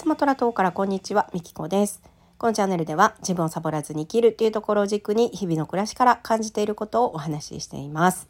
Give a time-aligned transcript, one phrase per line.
[0.00, 2.00] スマトラ島からこんにちは、みきこです。
[2.38, 8.26] このチャンネルでは自分をサボらずに生きるっていうところを軸に日々の暮らしから感じていることをお話ししています。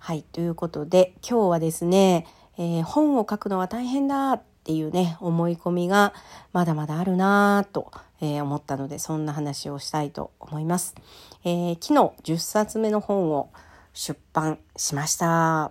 [0.00, 2.26] はい、ということで今日はですね、
[2.58, 6.14] えー、本を書くのは大変だっていうね、思い込みが
[6.52, 10.96] まだまだあるなぁと、えー、思ったのでそんな話をしたいと思います。
[11.44, 13.50] えー、昨日10冊目の本を
[13.92, 15.66] 出版しました。
[15.66, 15.70] あ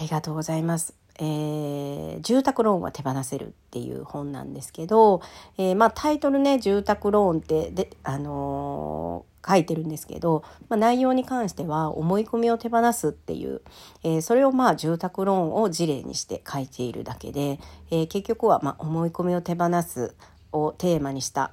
[0.00, 1.03] りがとうございます。
[1.20, 5.22] えー、住宅ローンは手放せるっていう本なんですけど、
[5.58, 13.60] えー、まあ、タイトルね住宅ローンってで、あのー、書いてるんですけど、まあ、内容に関しては思い込みを手放すっていう、
[14.02, 17.60] えそれをまあ住宅ローンを事例にして書いているだけで、
[17.90, 20.14] え結局はま思い込みを手放す
[20.50, 21.52] をテーマにした、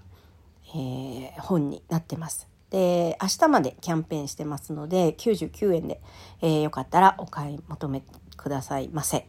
[0.74, 2.48] え本になってます。
[2.70, 6.00] で明日までキャンペーンしてますので99円で、
[6.42, 8.02] えよかったらお買い求め
[8.38, 9.28] くださいませ。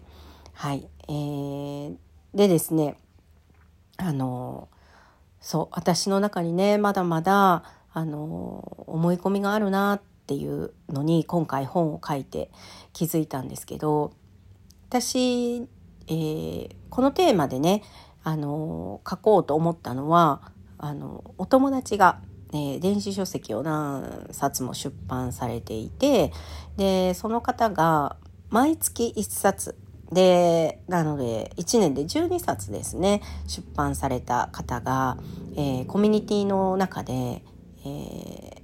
[0.53, 0.89] はい。
[1.08, 1.97] えー、
[2.34, 2.97] でですね、
[3.97, 4.69] あの、
[5.41, 12.50] そう、私の中にね、まだまだ、あの、思い込みがあるなっていうのに、今回本を書いて
[12.92, 14.12] 気づいたんですけど、
[14.89, 15.69] 私、
[16.06, 17.83] えー、このテーマでね、
[18.23, 22.20] あの、書こうと思ったのは、あの、お友達が、
[22.53, 26.33] えー、電子書籍を何冊も出版されていて
[26.77, 28.17] でその方が
[28.50, 29.78] 毎月1冊
[30.13, 35.17] で、なので、1年で12冊ですね、出版された方が、
[35.57, 38.63] えー、コミュニティの中で、えー、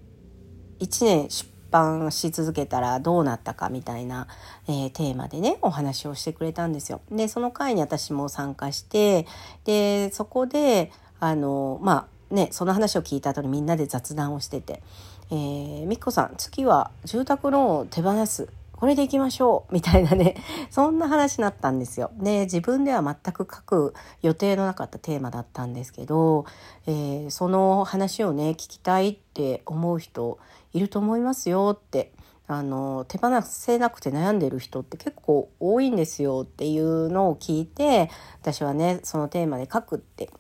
[0.81, 4.29] 1年出版し続けたらどうなったかみたいな、
[4.69, 7.01] えー、テーマでね、お話をしてくれたんですよ。
[7.11, 9.27] で、その回に私も参加して、
[9.65, 14.83] で、そこで、あの、まあ、ね、その話を聞いた後にみんなで雑談をしてて、
[15.31, 20.37] えー、みっこさん、次は住宅ローンを手放すこれでいきましょうみたいなね、
[20.71, 22.13] そんな話になったんですよ。
[22.15, 26.45] で、自分では全く書く予定のなかったテーマだったんですけど、
[26.87, 30.39] えー、その話をね、聞きたいって思う人
[30.73, 32.13] いると思いますよって。
[32.51, 38.09] あの手放せなくて悩んでる人って結構多いんですよっていうのを聞いて
[38.41, 40.31] 私はねそのテーマで書くって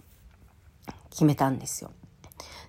[1.10, 1.91] 決めたんですよ。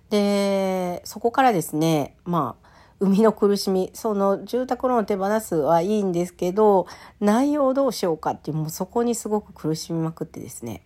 [0.10, 2.69] でそこからですねまあ
[3.00, 3.90] 生みの苦しみ。
[3.94, 6.88] その住宅ローン手放すはいいんですけど
[7.20, 10.84] 内容どうしようかっていうもうそこにすごく苦しみまくってですね。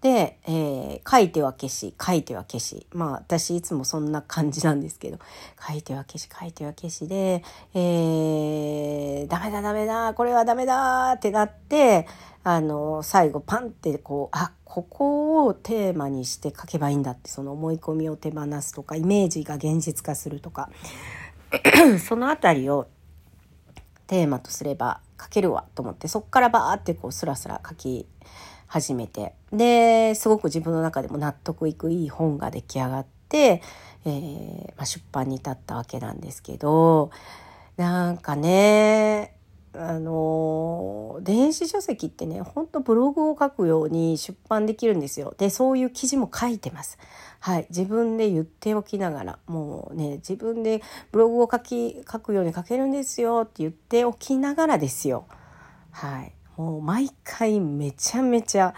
[0.00, 2.86] で、えー、書いては消し書いては消し。
[2.92, 5.18] まあ私いつもそんな感じなんですけど。
[5.66, 7.42] 書いては消し書いては消しで、
[7.74, 12.06] えー、ダメだダメだこれはダメだってなって
[12.44, 20.70] あの最後パンってこうあここをテーマにして書けばいいんだってその思い込みを手放すとかイメージが現実化するとか。
[22.06, 22.88] その辺りを
[24.06, 28.06] テーマとすれば書けるわと思ってそこからバーってこうスラスラ書き
[28.68, 29.34] 始めて。
[29.52, 33.62] ですごく自分の中でも納得いくいい本が出来上がって、
[34.04, 37.10] えーまあ、出版に至ったわけなんですけど
[37.76, 39.34] なんかね
[39.74, 45.34] あの電子書籍ってねほんとブログを書くように出版できるんですよ。
[45.38, 46.98] でそういう記事も書いてます。
[47.40, 47.66] はい。
[47.70, 55.26] 自分で言っておきながらもうね自分でブログを書き書くように書けるんですよって言っておきながらですよ。
[55.92, 56.32] はい。
[56.58, 58.74] もう毎回めちゃめちゃ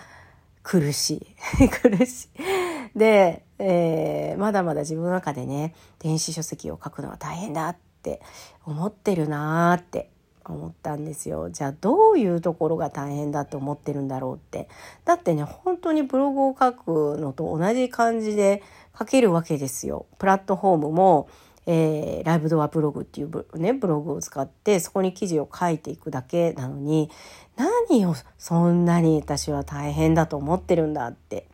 [0.62, 1.26] 苦し
[1.58, 1.68] い。
[1.80, 2.98] 苦しい。
[2.98, 8.20] で、えー、まだまだ自分の中でね電子書籍を書くのは大変だって
[8.66, 10.10] 思ってるなーって
[10.44, 11.48] 思ったんですよ。
[11.48, 14.68] じゃあどういうところが大変だと思ってるんだろうって。
[15.06, 18.62] だってね本当にブログを書くのと同じ感じで
[18.98, 20.04] 書けるわけですよ。
[20.18, 21.28] プラットフォームも、
[21.66, 27.10] えー、ライブドアブログっていうブ,、ね、ブログを使ってそこに記事を書いていくだけなのに
[27.56, 31.46] 何をそんなに私は大変だと思ってるんだって。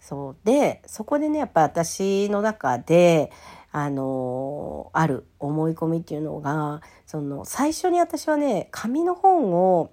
[0.00, 3.30] そうでそこでねやっぱ私の中で
[3.70, 9.92] あのある思い込みっていうのがその最初に私はね紙の本を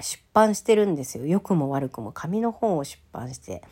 [0.00, 1.26] 出版してるんですよ。
[1.26, 3.62] 良くも悪くも紙の本を出版して。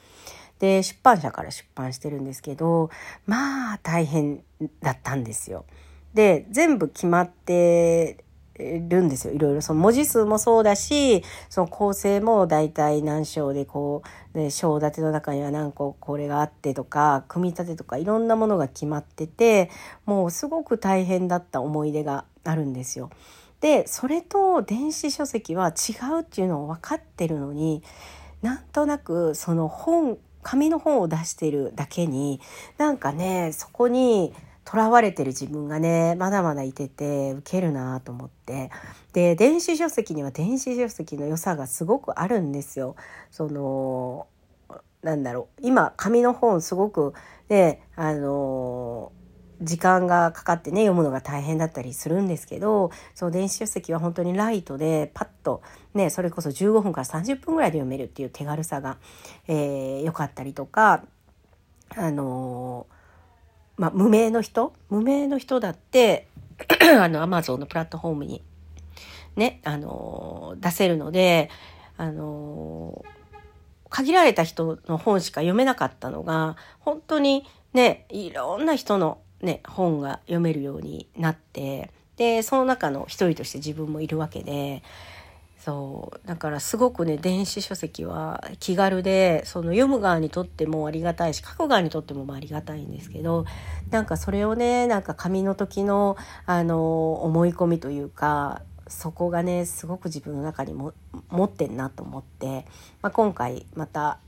[0.59, 2.91] で出版社から出版してるんですけど
[3.27, 4.43] まあ大変
[4.83, 5.65] だったんですよ。
[6.15, 8.25] で全部決まって
[8.57, 9.35] るんですよ。
[9.35, 14.03] いろいろその文字数もそうだし、その構成も大体何章でこ
[14.33, 19.71] う、ね、章立ての中には何個これがあってとか、組み立てとかいろんなものが決まってて、
[20.07, 23.11] もうすごく大変だった思い出があるんですよ。
[23.61, 27.83] で、それと電子書籍は違うっていうのを分かってるのに、
[28.41, 32.41] なんとなくその本、紙の本を出してるだけに、
[32.79, 34.33] なんかね、そこに
[34.65, 38.71] とらわれてる自分がねまだまだいててウケるなと思って
[39.13, 42.97] で電子書籍には電子書籍の良さがすごくあるんですよ。
[43.31, 44.27] その
[45.03, 47.13] なんだろう今紙の本すごく
[47.51, 49.13] ねあの
[49.63, 55.63] 時間がかかってね読むのが大変だったりするんですけどその電子書籍は本当にライトでパッと
[55.95, 58.99] ねそれこそ15分から30分ぐらいで読めるっていう手軽さが
[59.47, 61.05] 良、えー、かったりとか
[61.97, 62.87] あの
[63.77, 66.29] まあ、無名の人無名の人だって
[67.01, 68.43] あのアマゾンのプラットフォームに
[69.37, 71.51] ねあの出せるので
[71.97, 73.05] あの
[73.91, 84.83] 限られた人の本しか読めなかったのが本当にねいろんな人の、ね、本が読めるようになってでその中の一人として自分もいるわけで
[85.65, 93.47] そうだからすごくね電子書籍は気軽でその読む側にとってもありがたいし書く側にとってもありがたいんですけど
[93.91, 100.93] なんかそれをねなんか紙の時のあの思い込みというかそこがねすごく自分の中にも
[101.31, 102.67] 持ってんなと思って、
[103.01, 104.19] まあ、今回また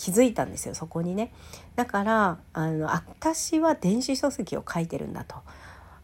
[0.00, 1.32] 気づいたんですよそこにね。
[1.76, 5.36] だからあの私は電子書籍を書いてるんだと。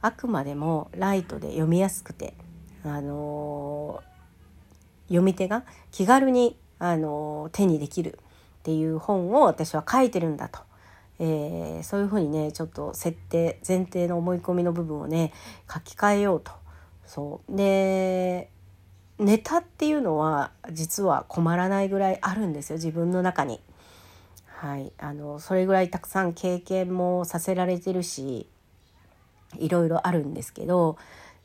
[0.02, 2.34] あくまでもライトで読みやすくて
[2.84, 4.16] あのー
[5.08, 8.18] 読み手が気軽にあの手にできる
[8.60, 10.60] っていう本を私は書いてるんだと、
[11.20, 15.32] えー、そういうふうにねちょっと設定前提の思い込みの部分をね
[15.72, 16.52] 書き換えようと。
[17.06, 18.50] そうで
[19.20, 23.60] ネタっていうのは実は困らないぐらいあるんですよ自分の中に。
[24.56, 28.46] はい、あのそれぐらいたくさん経験もさせられてるし
[29.58, 30.96] いろいろあるんですけど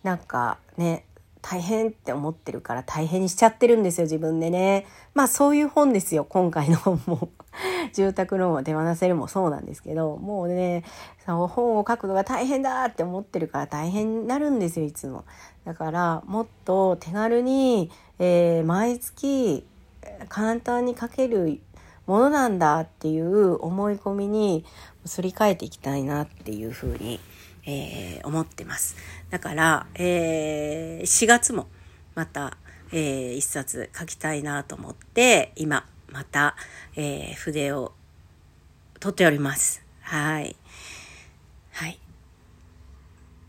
[0.02, 1.04] なんかね
[1.42, 4.86] 大変って思ってるから大変にしちゃってるんですよ自分でね。
[5.14, 7.30] まあそういう本ですよ今回の本も
[7.94, 10.84] 住宅ローンを手放せるもそうなんですけどもうね
[11.26, 15.26] その本を書くのが大変だって思ってるから大変になるんですよいつも。
[15.66, 19.68] だからもっと手軽に、えー、毎月
[20.30, 21.60] 簡単に書ける
[22.12, 24.66] ものなんだっていう思い込みに
[25.06, 27.20] すり替えていきたいなっていうふうに
[27.66, 28.96] えー、思ってます。
[29.30, 31.68] だから、えー、4月も
[32.16, 32.58] また、
[32.92, 36.56] えー、一冊書きたいなと思って、今、また、
[36.96, 37.94] えー、筆を
[39.00, 39.84] 取っております。
[40.02, 40.56] はい。
[41.72, 42.00] はい。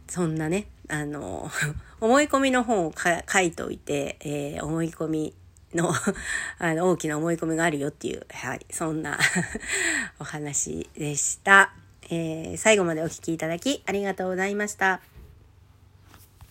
[0.09, 1.51] そんなね、あの、
[2.01, 5.35] 思い込みの本を書いておいて、えー、思い込み
[5.75, 5.93] の
[6.59, 9.19] あの大きな思い込みがあるよっていう、はい、そんな
[10.19, 11.73] お話でした。
[12.11, 15.01] えー、最後までお聴きいただきありがとうございました。